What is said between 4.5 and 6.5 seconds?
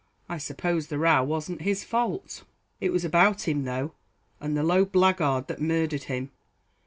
the low blackguard that murdered him.